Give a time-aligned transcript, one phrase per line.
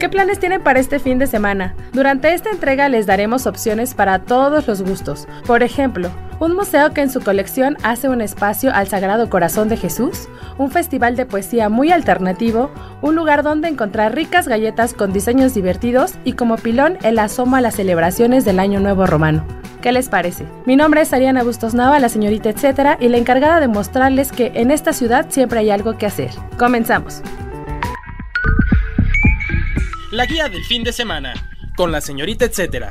[0.00, 1.74] ¿Qué planes tienen para este fin de semana?
[1.92, 5.28] Durante esta entrega les daremos opciones para todos los gustos.
[5.46, 9.76] Por ejemplo, un museo que en su colección hace un espacio al Sagrado Corazón de
[9.76, 10.26] Jesús,
[10.56, 12.70] un festival de poesía muy alternativo,
[13.02, 17.60] un lugar donde encontrar ricas galletas con diseños divertidos y como pilón el asomo a
[17.60, 19.44] las celebraciones del Año Nuevo Romano.
[19.82, 20.46] ¿Qué les parece?
[20.64, 24.52] Mi nombre es Ariana Bustos Nava, la señorita etcétera, y la encargada de mostrarles que
[24.54, 26.30] en esta ciudad siempre hay algo que hacer.
[26.58, 27.22] Comenzamos.
[30.10, 31.34] La guía del fin de semana,
[31.76, 32.90] con la señorita etcétera.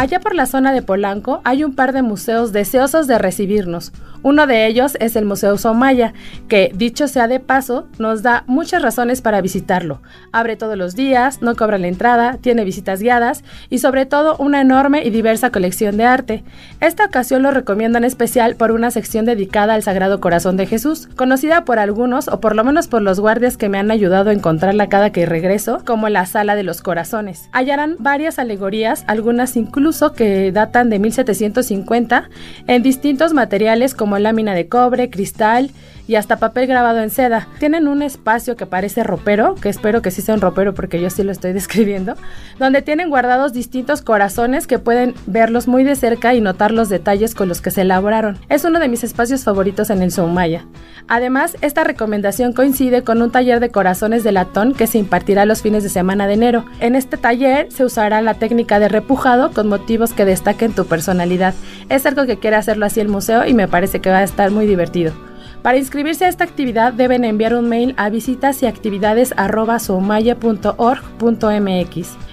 [0.00, 3.92] Allá por la zona de Polanco hay un par de museos deseosos de recibirnos.
[4.22, 6.14] Uno de ellos es el Museo Somaya,
[6.48, 10.00] que, dicho sea de paso, nos da muchas razones para visitarlo.
[10.32, 14.62] Abre todos los días, no cobra la entrada, tiene visitas guiadas y sobre todo una
[14.62, 16.44] enorme y diversa colección de arte.
[16.80, 21.08] Esta ocasión lo recomiendo en especial por una sección dedicada al Sagrado Corazón de Jesús,
[21.14, 24.34] conocida por algunos o por lo menos por los guardias que me han ayudado a
[24.34, 27.50] encontrarla cada que regreso, como la Sala de los Corazones.
[27.52, 32.30] Hallarán varias alegorías, algunas incluso que datan de 1750,
[32.66, 35.70] en distintos materiales como lámina de cobre, cristal
[36.10, 37.46] y hasta papel grabado en seda.
[37.60, 41.08] Tienen un espacio que parece ropero, que espero que sí sea un ropero porque yo
[41.08, 42.16] sí lo estoy describiendo,
[42.58, 47.36] donde tienen guardados distintos corazones que pueden verlos muy de cerca y notar los detalles
[47.36, 48.38] con los que se elaboraron.
[48.48, 50.66] Es uno de mis espacios favoritos en el Soumaya.
[51.06, 55.62] Además, esta recomendación coincide con un taller de corazones de latón que se impartirá los
[55.62, 56.64] fines de semana de enero.
[56.80, 61.54] En este taller se usará la técnica de repujado con motivos que destaquen tu personalidad.
[61.88, 64.50] Es algo que quiere hacerlo así el museo y me parece que va a estar
[64.50, 65.29] muy divertido.
[65.62, 69.34] Para inscribirse a esta actividad deben enviar un mail a visitas y actividades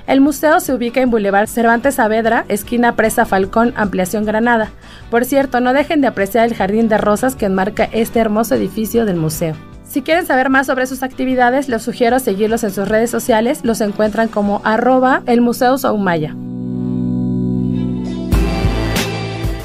[0.07, 4.71] El museo se ubica en Boulevard Cervantes Saavedra, esquina Presa Falcón, Ampliación Granada.
[5.11, 9.05] Por cierto, no dejen de apreciar el jardín de rosas que enmarca este hermoso edificio
[9.05, 9.55] del museo.
[9.85, 13.61] Si quieren saber más sobre sus actividades, les sugiero seguirlos en sus redes sociales.
[13.63, 15.75] Los encuentran como arroba el Museo.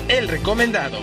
[0.08, 0.98] El recomendado.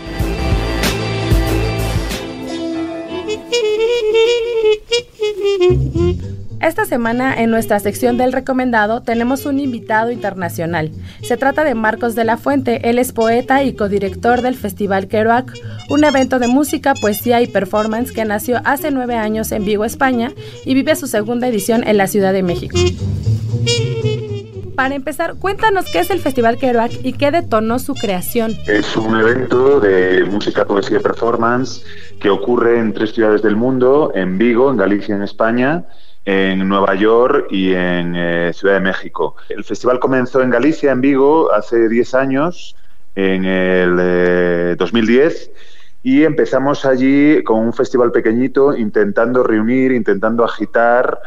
[6.61, 10.91] Esta semana en nuestra sección del recomendado tenemos un invitado internacional.
[11.21, 15.53] Se trata de Marcos de la Fuente, él es poeta y codirector del Festival Kerouac,
[15.89, 20.33] un evento de música, poesía y performance que nació hace nueve años en Vigo, España
[20.65, 22.77] y vive su segunda edición en la Ciudad de México.
[24.79, 28.55] Para empezar, cuéntanos qué es el Festival Kerouac y qué detonó su creación.
[28.65, 31.83] Es un evento de música, poesía y performance
[32.21, 35.83] que ocurre en tres ciudades del mundo, en Vigo, en Galicia, en España,
[36.23, 39.35] en Nueva York y en eh, Ciudad de México.
[39.49, 42.77] El festival comenzó en Galicia, en Vigo, hace 10 años,
[43.15, 45.33] en el 2010.
[45.33, 45.53] Eh,
[46.03, 51.19] y empezamos allí con un festival pequeñito, intentando reunir, intentando agitar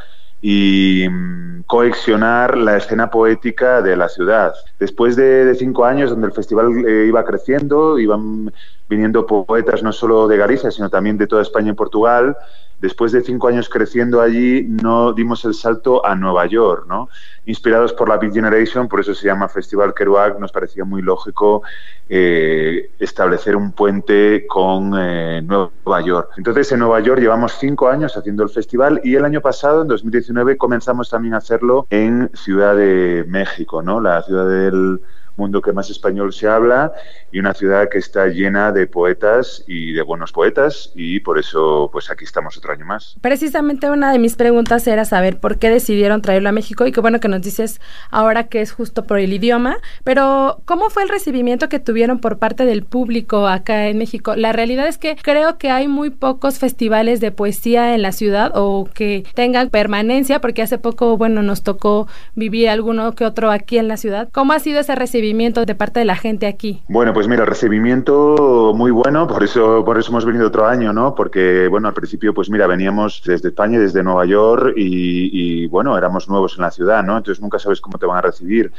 [0.43, 4.53] y mm, coexionar la escena poética de la ciudad.
[4.79, 8.53] Después de, cinco años donde el festival eh, iba creciendo, iban
[8.89, 12.37] viniendo poetas no solo de Galicia, sino también de toda España y Portugal,
[12.82, 17.09] después de cinco años creciendo allí, no dimos el salto a Nueva York, ¿no?
[17.47, 21.62] Inspirados por la Big Generation, por eso se llama Festival Kerouac, nos parecía muy lógico
[22.09, 26.31] eh, establecer un puente con eh, Nueva York.
[26.37, 29.88] Entonces, en Nueva York llevamos cinco años haciendo el festival y el año pasado, en
[29.88, 34.00] 2019, comenzamos también a hacerlo en Ciudad de México, ¿no?
[34.00, 35.00] La ciudad del
[35.37, 36.93] mundo que más español se habla
[37.31, 41.88] y una ciudad que está llena de poetas y de buenos poetas y por eso
[41.93, 43.17] pues aquí estamos otro año más.
[43.20, 47.00] Precisamente una de mis preguntas era saber por qué decidieron traerlo a México y qué
[47.00, 47.81] bueno que nos dices
[48.11, 52.38] ahora que es justo por el idioma, pero ¿cómo fue el recibimiento que tuvieron por
[52.38, 54.37] parte del público acá en México?
[54.37, 58.52] La realidad es que creo que hay muy pocos festivales de poesía en la ciudad
[58.55, 63.78] o que tengan permanencia porque hace poco, bueno, nos tocó vivir alguno que otro aquí
[63.78, 64.28] en la ciudad.
[64.32, 65.22] ¿Cómo ha sido ese recibimiento?
[65.23, 66.83] Recibimiento de parte de la gente aquí?
[66.89, 71.15] Bueno, pues mira, recibimiento muy bueno, por eso, por eso hemos venido otro año, ¿no?
[71.15, 75.97] Porque, bueno, al principio, pues mira, veníamos desde España, desde Nueva York y, y bueno,
[75.97, 77.17] éramos nuevos en la ciudad, ¿no?
[77.17, 78.73] Entonces nunca sabes cómo te van a recibir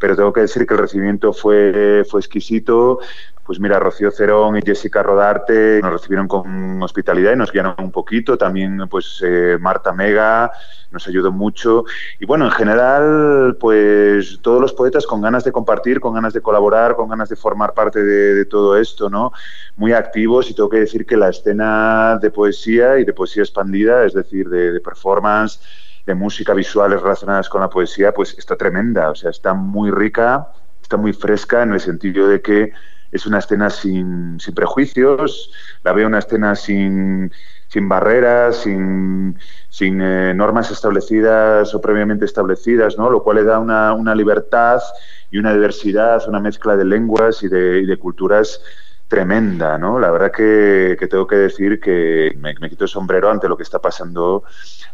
[0.00, 3.00] pero tengo que decir que el recibimiento fue, fue exquisito,
[3.50, 7.90] pues mira, Rocío Cerón y Jessica Rodarte nos recibieron con hospitalidad y nos guiaron un
[7.90, 8.38] poquito.
[8.38, 10.52] También, pues, eh, Marta Mega
[10.92, 11.84] nos ayudó mucho.
[12.20, 16.40] Y bueno, en general, pues todos los poetas con ganas de compartir, con ganas de
[16.40, 19.32] colaborar, con ganas de formar parte de, todo esto, ¿no?
[19.74, 24.04] Muy activos y tengo que decir que la escena de poesía y de poesía expandida,
[24.04, 25.60] es decir, de, de performance,
[26.06, 30.46] de música visuales relacionadas con la poesía, pues está tremenda, o sea, está muy rica,
[30.80, 32.72] está muy fresca en el sentido de que
[33.12, 35.52] es una escena sin, sin prejuicios,
[35.82, 37.32] la veo una escena sin,
[37.68, 43.10] sin barreras, sin, sin eh, normas establecidas o previamente establecidas, ¿no?
[43.10, 44.80] lo cual le da una, una libertad
[45.30, 48.60] y una diversidad, una mezcla de lenguas y de, y de culturas
[49.10, 49.98] tremenda, ¿no?
[49.98, 53.64] La verdad que, que tengo que decir que me, quito el sombrero ante lo que
[53.64, 54.44] está pasando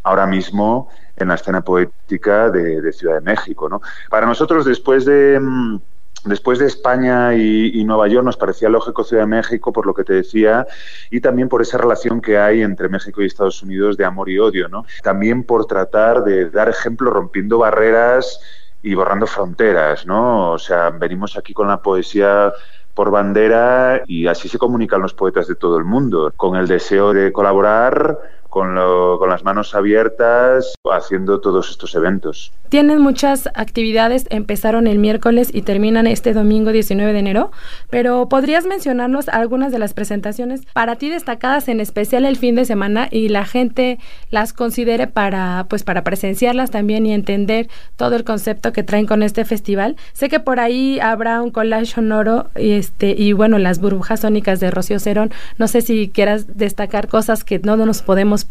[0.05, 3.83] ahora mismo en la escena poética de, de Ciudad de México, ¿no?
[4.09, 5.39] Para nosotros, después de...
[5.39, 5.81] Mm,
[6.27, 10.03] Después de España y, Nueva York nos parecía lógico Ciudad de México por lo que
[10.03, 10.67] te decía
[11.09, 14.39] y también por esa relación que hay entre México y Estados Unidos de amor y
[14.39, 14.85] odio, ¿no?
[15.05, 18.41] También por tratar de dar ejemplo rompiendo barreras
[18.83, 20.51] y borrando fronteras, ¿no?
[20.51, 22.53] O sea, venimos aquí con la poesía
[22.93, 27.13] por bandera y así se comunican los poetas de todo el mundo, con el deseo
[27.13, 28.19] de colaborar
[28.57, 32.53] con, lo, con, las manos abiertas haciendo todos estos eventos.
[32.71, 37.51] Tienen muchas actividades, empezaron el miércoles y terminan este domingo 19 de enero,
[37.91, 42.65] pero ¿podrías mencionarnos algunas de las presentaciones para ti destacadas en especial el fin de
[42.65, 43.99] semana y la gente
[44.31, 49.23] las considere para pues para presenciarlas también y entender todo el concepto que traen con
[49.23, 49.97] este festival?
[50.15, 54.61] Sé que por ahí habrá un collage sonoro y este y bueno, las burbujas sónicas
[54.61, 58.46] de Rocío Cerón, no sé si quieras destacar cosas que no nos podemos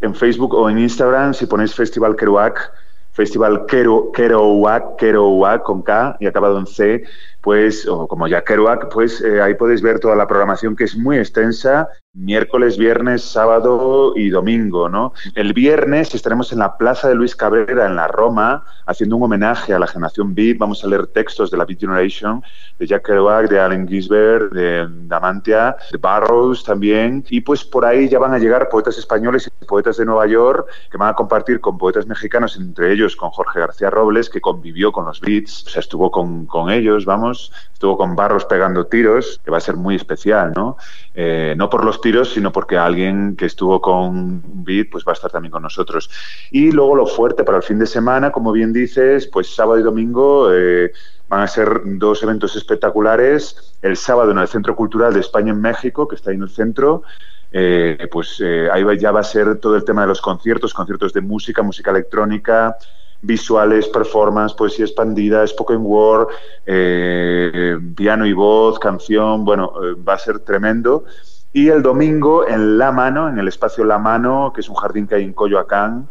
[0.00, 2.72] En Facebook o en Instagram, si ponéis Festival Kerouac,
[3.12, 7.04] Festival Kerouac, Kerouac con K y acabado en C,
[7.40, 10.96] pues, o como ya Kerouac, pues eh, ahí podéis ver toda la programación que es
[10.96, 15.12] muy extensa, miércoles, viernes, sábado y domingo, ¿no?
[15.34, 19.74] El viernes estaremos en la Plaza de Luis Cabrera, en la Roma, haciendo un homenaje
[19.74, 20.56] a la generación Beat.
[20.58, 22.42] Vamos a leer textos de la Beat Generation,
[22.78, 27.24] de Jack Kerouac, de Allen Ginsberg, de Damantia, de Barrows también.
[27.28, 30.66] Y pues por ahí ya van a llegar poetas españoles y poetas de Nueva York
[30.90, 34.90] que van a compartir con poetas mexicanos, entre ellos con Jorge García Robles, que convivió
[34.90, 39.38] con los Beats, o sea, estuvo con, con ellos, vamos estuvo con Barros pegando tiros,
[39.44, 40.78] que va a ser muy especial, ¿no?
[41.14, 45.14] Eh, no por los tiros, sino porque alguien que estuvo con Beat pues va a
[45.14, 46.08] estar también con nosotros.
[46.52, 49.82] Y luego lo fuerte para el fin de semana, como bien dices, pues sábado y
[49.82, 50.92] domingo eh,
[51.28, 53.76] van a ser dos eventos espectaculares.
[53.82, 56.48] El sábado en el Centro Cultural de España en México, que está ahí en el
[56.48, 57.02] centro,
[57.50, 61.12] eh, pues eh, ahí ya va a ser todo el tema de los conciertos, conciertos
[61.12, 62.76] de música, música electrónica,
[63.22, 66.28] visuales, performance, poesía expandida, spoken word,
[66.64, 71.04] eh, piano y voz, canción, bueno, eh, va a ser tremendo.
[71.52, 75.06] Y el domingo en La Mano, en el espacio La Mano, que es un jardín
[75.06, 76.08] que hay en Coyoacán,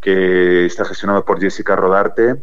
[0.00, 2.42] que está gestionado por Jessica Rodarte.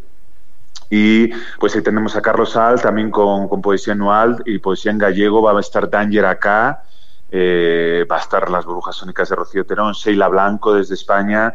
[0.90, 1.30] Y
[1.60, 5.42] pues ahí tenemos a Carlos Sal también con, poesía anual y poesía en gallego.
[5.42, 6.84] Va a estar Danger acá,
[7.32, 11.54] eh, va a estar Las Burbujas Sónicas de Rocío Terón, Sheila Blanco desde España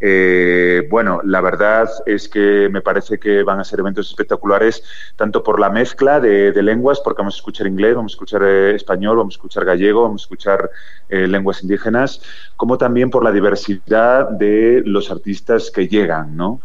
[0.00, 4.82] eh, bueno, la verdad es que me parece que van a ser eventos espectaculares,
[5.16, 8.74] tanto por la mezcla de, lenguas, porque vamos a escuchar inglés, vamos a escuchar eh,
[8.74, 10.70] español, vamos a escuchar gallego, vamos a escuchar
[11.08, 12.22] eh, lenguas indígenas,
[12.56, 16.60] como también por la diversidad de los artistas que llegan, ¿no?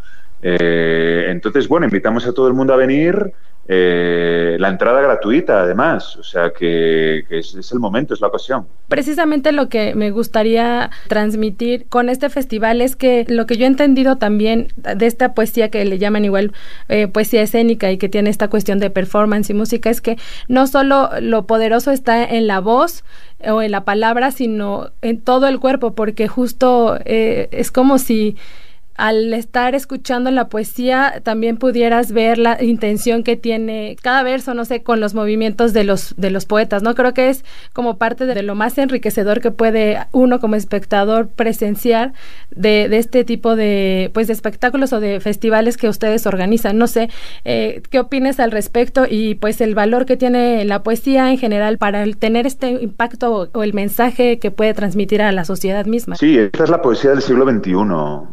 [0.46, 3.32] Entonces, bueno, invitamos a todo el mundo a venir.
[3.66, 8.66] Eh, la entrada gratuita, además, o sea que, es, es, el momento, es la ocasión.
[8.88, 13.68] Precisamente lo que me gustaría transmitir con este festival es que lo que yo he
[13.68, 16.52] entendido también de esta poesía que le llaman igual
[16.88, 20.66] eh, poesía escénica y que tiene esta cuestión de performance y música es que no
[20.66, 23.02] solo lo poderoso está en la voz,
[23.46, 28.36] o en la palabra, sino en todo el cuerpo, porque justo eh, es como si
[28.96, 34.64] al estar escuchando la poesía también pudieras ver la intención que tiene cada verso, no
[34.64, 36.94] sé, con los movimientos de los de los poetas, ¿no?
[36.94, 42.12] Creo que es como parte de lo más enriquecedor que puede uno como espectador presenciar
[42.50, 46.78] de, de este tipo de pues de espectáculos o de festivales que ustedes organizan.
[46.78, 47.10] No sé,
[47.44, 49.06] eh, ¿qué opinas al respecto?
[49.08, 53.34] Y pues el valor que tiene la poesía en general para el tener este impacto
[53.34, 56.14] o, o el mensaje que puede transmitir a la sociedad misma.
[56.14, 57.74] Sí, esta es la poesía del siglo XXI,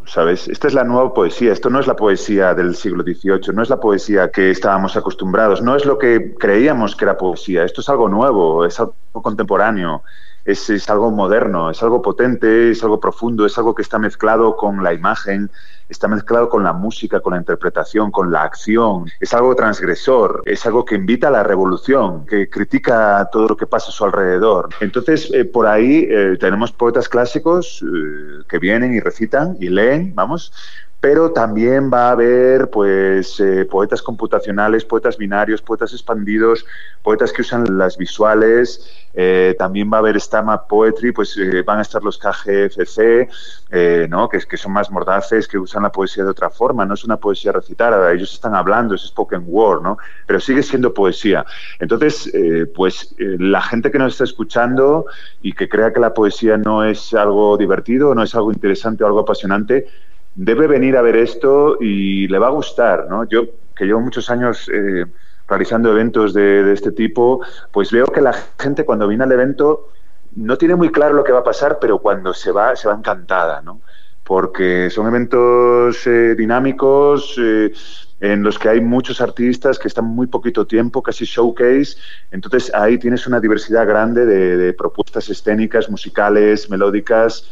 [0.05, 0.50] ¿sabes?
[0.51, 3.70] Esta es la nueva poesía, esto no es la poesía del siglo XVIII, no es
[3.70, 7.88] la poesía que estábamos acostumbrados, no es lo que creíamos que era poesía, esto es
[7.88, 10.03] algo nuevo, es algo contemporáneo.
[10.45, 14.55] es, es, algo moderno, es algo potente, es algo profundo, es algo que está mezclado
[14.55, 15.51] con la imagen,
[15.91, 20.65] está mezclado con la música, con la interpretación, con la acción, es algo transgresor, es
[20.65, 24.69] algo que invita a la revolución, que critica todo lo que pasa a su alrededor.
[24.79, 30.15] Entonces, eh, por ahí eh, tenemos poetas clásicos eh, que vienen y recitan y leen,
[30.15, 30.53] vamos,
[31.01, 36.63] pero también va a haber pues eh, poetas computacionales, poetas binarios, poetas expandidos,
[37.01, 41.79] poetas que usan las visuales, eh, también va a haber Stama Poetry, pues eh, van
[41.79, 43.27] a estar los KGFC,
[44.10, 44.29] ¿no?
[44.29, 47.17] que, que son más mordaces, que usan la poesía de otra forma, no es una
[47.17, 49.98] poesía recitada, ellos están hablando, es spoken word, ¿no?
[50.27, 51.43] pero sigue siendo poesía.
[51.79, 52.31] Entonces,
[52.75, 55.08] pues la gente que nos está escuchando
[55.41, 59.08] y que crea que la poesía no es algo divertido, no es algo interesante o
[59.08, 59.88] algo apasionante,
[60.35, 63.27] debe venir a ver esto y le va a gustar, ¿no?
[63.27, 63.43] Yo,
[63.75, 65.05] que llevo muchos años eh,
[65.47, 69.89] realizando eventos de, este tipo, pues veo que la gente cuando viene al evento
[70.35, 72.95] no tiene muy claro lo que va a pasar, pero cuando se va, se va
[72.95, 73.81] encantada, ¿no?
[74.23, 77.73] Porque son eventos eh, dinámicos eh,
[78.21, 81.97] en los que hay muchos artistas que están muy poquito tiempo, casi showcase.
[82.29, 87.51] Entonces ahí tienes una diversidad grande de propuestas escénicas, musicales, melódicas,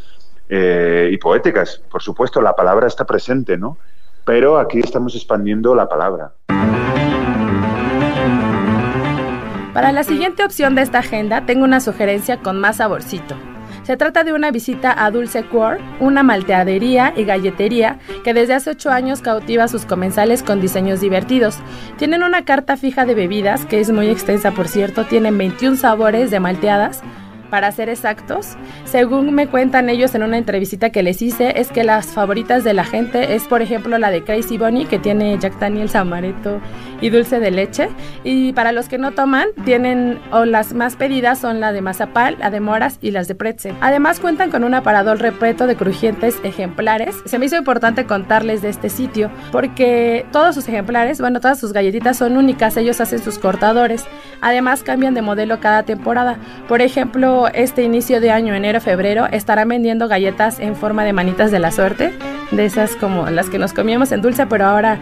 [0.50, 1.82] eh, y poéticas.
[1.90, 3.78] Por supuesto, la palabra está presente, ¿no?
[4.26, 6.34] Pero aquí estamos expandiendo la palabra.
[9.74, 13.36] Para la siguiente opción de esta agenda tengo una sugerencia con más saborcito.
[13.84, 18.72] Se trata de una visita a Dulce Core, una malteadería y galletería que desde hace
[18.72, 21.58] 8 años cautiva a sus comensales con diseños divertidos.
[21.98, 26.30] Tienen una carta fija de bebidas, que es muy extensa por cierto, tienen 21 sabores
[26.30, 27.02] de malteadas,
[27.50, 28.56] para ser exactos.
[28.86, 32.74] Según me cuentan ellos en una entrevista que les hice, es que las favoritas de
[32.74, 36.60] la gente es, por ejemplo, la de Crazy Bunny, que tiene Jack Daniels amaretto
[37.02, 37.90] y dulce de leche.
[38.24, 42.36] Y para los que no toman, tienen, o las más pedidas son la de mazapán,
[42.40, 43.76] la de moras y las de pretzel.
[43.82, 47.16] Además, cuentan con un aparador repleto de crujientes ejemplares.
[47.26, 51.74] Se me hizo importante contarles de este sitio, porque todos sus ejemplares, bueno, todas sus
[51.74, 54.06] galletitas son únicas, ellos hacen sus cortadores.
[54.42, 56.38] Además, cambian de modelo cada temporada.
[56.68, 61.60] Por ejemplo, este inicio de año, enero-febrero, estarán vendiendo galletas en forma de manitas de
[61.60, 62.12] la suerte,
[62.52, 65.00] de esas como las que nos comíamos en dulce, pero ahora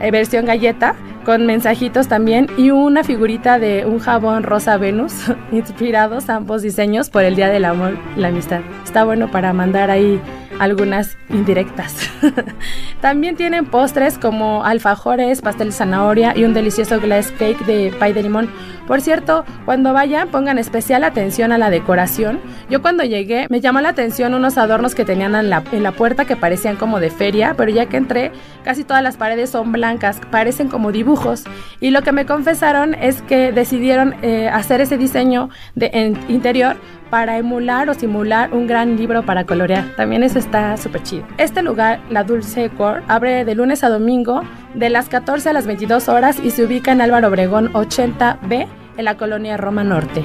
[0.00, 5.12] eh, versión galleta, con mensajitos también y una figurita de un jabón rosa Venus,
[5.52, 8.60] inspirados ambos diseños por el Día del Amor y la Amistad.
[8.84, 10.20] Está bueno para mandar ahí
[10.58, 11.94] algunas indirectas.
[13.00, 18.12] También tienen postres como alfajores, pastel de zanahoria y un delicioso glass cake de pay
[18.12, 18.48] de limón.
[18.86, 22.40] Por cierto, cuando vayan pongan especial atención a la decoración.
[22.70, 25.92] Yo cuando llegué me llamó la atención unos adornos que tenían en la, en la
[25.92, 28.32] puerta que parecían como de feria, pero ya que entré
[28.64, 31.44] casi todas las paredes son blancas, parecen como dibujos.
[31.80, 36.76] Y lo que me confesaron es que decidieron eh, hacer ese diseño de interior
[37.10, 39.94] para emular o simular un gran libro para colorear.
[39.96, 41.26] También eso está súper chido.
[41.38, 44.42] Este lugar, la Dulce Core, abre de lunes a domingo
[44.74, 49.04] de las 14 a las 22 horas y se ubica en Álvaro Obregón 80B en
[49.04, 50.24] la colonia Roma Norte.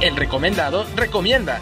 [0.00, 1.58] El recomendado recomienda.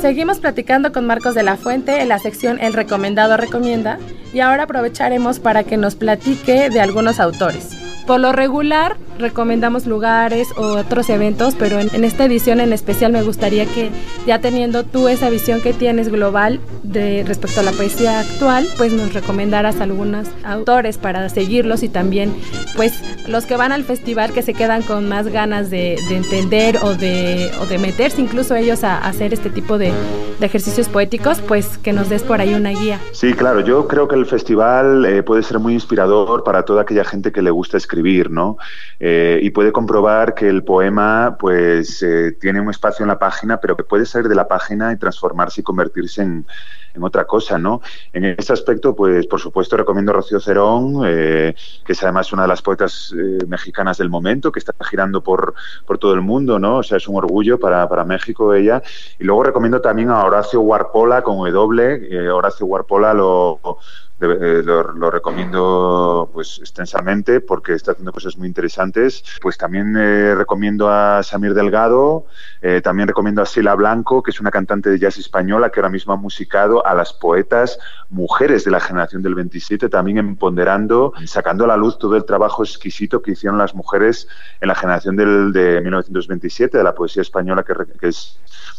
[0.00, 3.98] Seguimos platicando con Marcos de la Fuente en la sección El recomendado recomienda
[4.34, 7.70] y ahora aprovecharemos para que nos platique de algunos autores.
[8.06, 13.22] Por lo regular, recomendamos lugares o otros eventos, pero en, esta edición en especial me
[13.22, 13.90] gustaría que
[14.26, 18.92] ya teniendo tú esa visión que tienes global de respecto a la poesía actual, pues
[18.92, 22.34] nos recomendaras algunos autores para seguirlos y también
[22.76, 22.92] pues
[23.26, 27.50] los que van al festival que se quedan con más ganas de, entender o de,
[27.60, 29.92] o de meterse incluso ellos a, hacer este tipo de,
[30.38, 33.00] de, ejercicios poéticos, pues que nos des por ahí una guía.
[33.12, 37.04] Sí, claro, yo creo que el festival eh, puede ser muy inspirador para toda aquella
[37.04, 38.56] gente que le gusta escribir escribir, ¿no?
[39.06, 43.60] Eh, y puede comprobar que el poema, pues, eh, tiene un espacio en la página,
[43.60, 46.46] pero que puede salir de la página y transformarse y convertirse en,
[47.02, 47.80] otra cosa, ¿no?
[48.12, 52.42] En ese aspecto, pues, por supuesto, recomiendo a Rocío Cerón, eh, que es además una
[52.42, 53.14] de las poetas
[53.48, 55.54] mexicanas del momento, que está girando por,
[55.86, 56.78] por todo el mundo, ¿no?
[56.78, 58.82] O sea, es un orgullo para, para México ella.
[59.18, 62.30] Y luego recomiendo también a Horacio Warpola con W.
[62.30, 63.60] Horacio Warpola lo
[64.20, 69.24] eh, lo, recomiendo pues extensamente porque está haciendo cosas muy interesantes.
[69.42, 72.26] Pues también eh, recomiendo a Samir Delgado,
[72.62, 75.90] eh, también recomiendo a Sila Blanco, que es una cantante de jazz española que ahora
[75.90, 77.78] mismo ha musicado a las poetas
[78.10, 82.62] mujeres de la generación del 27, también empoderando, sacando a la luz todo el trabajo
[82.62, 84.28] exquisito que hicieron las mujeres
[84.60, 88.38] en la generación del, de 1927, de la poesía española que, es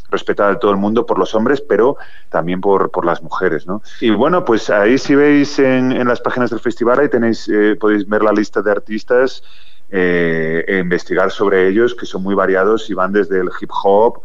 [0.09, 1.97] respetada de todo el mundo por los hombres, pero
[2.29, 3.81] también por, por las mujeres, ¿no?
[3.99, 8.07] Y bueno, pues ahí si veis en, las páginas del festival, ahí tenéis, eh, podéis
[8.07, 9.43] ver la lista de artistas
[9.89, 14.21] eh, investigar sobre ellos, que son muy variados y van desde el hip hop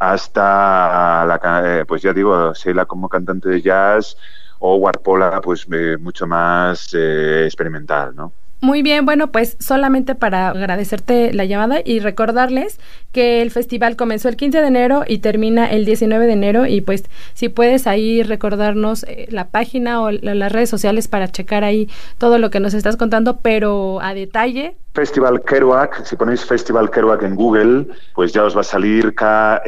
[0.00, 4.16] hasta, la, eh, pues ya digo, Sheila como cantante de jazz
[4.58, 8.39] o Warpola, pues eh, mucho más experimental, ¿no?
[8.62, 12.78] Muy bien, bueno, pues solamente para agradecerte la llamada y recordarles
[13.10, 16.82] que el festival comenzó el 15 de enero y termina el 19 de enero y
[16.82, 21.88] pues si puedes ahí recordarnos eh, la página o las redes sociales para checar ahí
[22.18, 24.76] todo lo que nos estás contando, pero a detalle.
[24.92, 29.62] Festival Kerouac, si ponéis Festival Kerouac en Google, pues ya os va a salir K-E-R-O-U-A,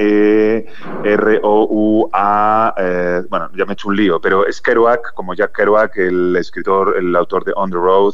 [2.77, 6.37] eh, bueno, ya me he hecho un lío, pero es Kerouac, como Jack Kerouac, el
[6.37, 8.13] escritor, el autor de On the Road,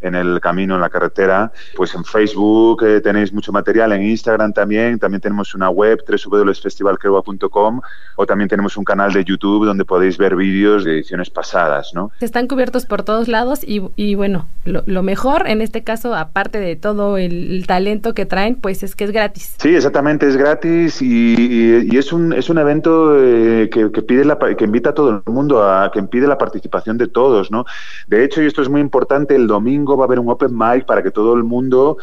[0.00, 1.52] en el camino, en la carretera.
[1.76, 7.80] Pues en Facebook eh, tenéis mucho material, en Instagram también, también tenemos una web, www.festivalqueroa.com
[8.16, 12.10] o también tenemos un canal de YouTube donde podéis ver vídeos de ediciones pasadas, ¿no?
[12.20, 17.16] Están cubiertos por todos lados y, bueno, lo, mejor en este caso, aparte de todo
[17.16, 19.54] el, talento que traen, pues es que es gratis.
[19.58, 24.64] Sí, exactamente, es gratis y, es, un, es un evento eh, que, pide la, que
[24.64, 27.64] invita a todo el mundo, a que impide la participación de todos, ¿no?
[28.06, 30.86] De hecho, y esto es muy importante, el domingo va a haber un open mic
[30.86, 31.98] para que todo el mundo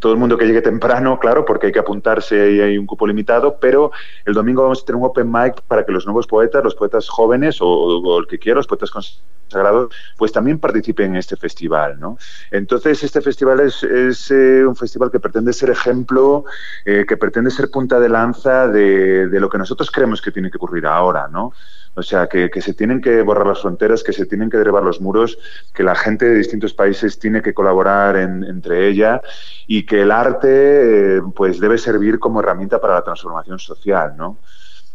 [0.00, 3.06] todo el mundo que llegue temprano, claro, porque hay que apuntarse y hay un cupo
[3.06, 3.92] limitado, pero
[4.24, 7.08] el domingo vamos a tener un open mic para que los nuevos poetas, los poetas
[7.08, 12.16] jóvenes o, el que quiera, los poetas consagrados, pues también participen en este festival, ¿no?
[12.50, 13.82] Entonces, este festival es,
[14.30, 16.44] eh, un festival que pretende ser ejemplo,
[16.86, 20.50] eh, que pretende ser punta de lanza de, de lo que nosotros creemos que tiene
[20.50, 21.52] que ocurrir ahora, ¿no?
[21.94, 25.00] O sea, que, se tienen que borrar las fronteras, que se tienen que derribar los
[25.00, 25.38] muros,
[25.74, 29.20] que la gente de distintos países tiene que colaborar entre ella
[29.66, 34.38] y que el arte eh, pues debe servir como herramienta para la transformación social, ¿no?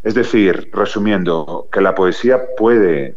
[0.03, 3.15] Es decir, resumiendo, que la poesía puede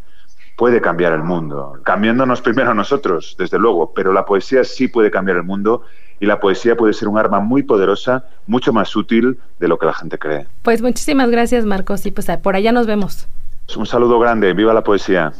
[0.56, 5.38] puede cambiar el mundo, cambiándonos primero nosotros, desde luego, pero la poesía sí puede cambiar
[5.38, 5.84] el mundo
[6.20, 9.86] y la poesía puede ser un arma muy poderosa, mucho más útil de lo que
[9.86, 10.46] la gente cree.
[10.62, 13.26] Pues muchísimas gracias, Marcos, y pues por allá nos vemos.
[13.76, 15.32] Un saludo grande, viva la poesía.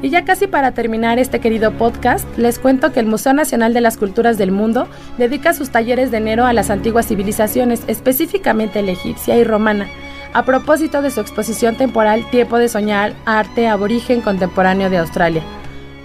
[0.00, 3.82] Y ya casi para terminar este querido podcast, les cuento que el Museo Nacional de
[3.82, 4.88] las Culturas del Mundo
[5.18, 9.86] dedica sus talleres de enero a las antiguas civilizaciones, específicamente la egipcia y romana,
[10.32, 15.42] a propósito de su exposición temporal Tiempo de Soñar, Arte Aborigen Contemporáneo de Australia.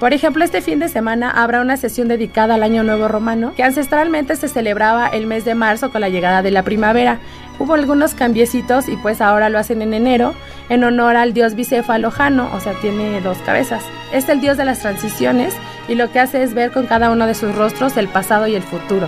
[0.03, 3.63] Por ejemplo, este fin de semana habrá una sesión dedicada al Año Nuevo Romano, que
[3.63, 7.19] ancestralmente se celebraba el mes de marzo con la llegada de la primavera.
[7.57, 10.33] Hubo algunos cambiecitos y pues ahora lo hacen en enero
[10.67, 13.81] en honor al dios bicéfalo Jano, o sea, tiene dos cabezas.
[14.11, 15.53] Es el dios de las transiciones
[15.87, 18.55] y lo que hace es ver con cada uno de sus rostros el pasado y
[18.55, 19.07] el futuro.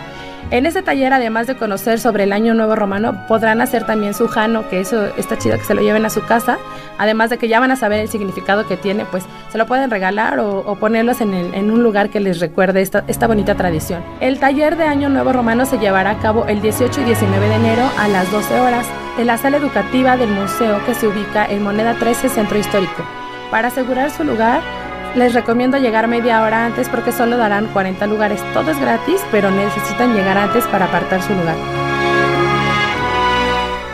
[0.52, 4.28] En este taller, además de conocer sobre el Año Nuevo Romano, podrán hacer también su
[4.28, 6.60] jano, que eso está chido que se lo lleven a su casa.
[7.00, 9.90] Además de que ya van a saber el significado que tiene, pues se lo pueden
[9.90, 14.04] regalar o, ponerlos en, un lugar que les recuerde esta, esta bonita tradición.
[14.20, 17.56] El taller de Año Nuevo Romano se llevará a cabo el 18 y 19 de
[17.56, 18.86] enero a las 12 horas
[19.18, 23.04] en la sala educativa del museo que se ubica en Moneda 13 Centro Histórico.
[23.50, 24.62] Para asegurar su lugar,
[25.16, 28.42] les recomiendo llegar media hora antes porque solo darán 40 lugares.
[28.54, 31.56] Todo es gratis, pero necesitan llegar antes para apartar su lugar.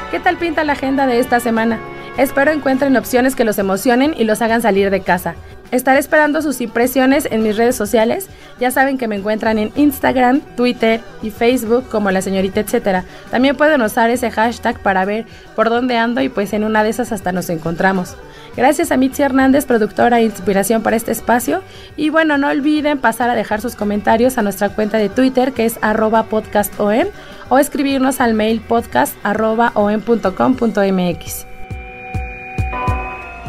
[0.09, 1.79] ¿Qué tal pinta la agenda de esta semana?
[2.17, 5.35] Espero encuentren opciones que los emocionen y los hagan salir de casa.
[5.71, 8.27] Estaré esperando sus impresiones en mis redes sociales.
[8.59, 13.05] Ya saben que me encuentran en Instagram, Twitter y Facebook como la señorita etcétera.
[13.29, 16.89] También pueden usar ese hashtag para ver por dónde ando y pues en una de
[16.89, 18.17] esas hasta nos encontramos.
[18.55, 21.63] Gracias a Mitzi Hernández, productora e inspiración para este espacio.
[21.95, 25.65] Y bueno, no olviden pasar a dejar sus comentarios a nuestra cuenta de Twitter que
[25.65, 27.07] es arroba podcastom
[27.49, 29.15] o escribirnos al mail podcast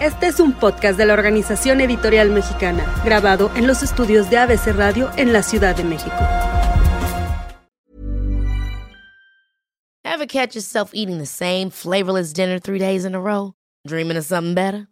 [0.00, 4.68] Este es un podcast de la Organización Editorial Mexicana, grabado en los estudios de ABC
[4.76, 6.16] Radio en la Ciudad de México.
[10.04, 13.54] Ever catch yourself eating the same flavorless dinner three days in a row?
[13.86, 14.91] Dreaming of something better?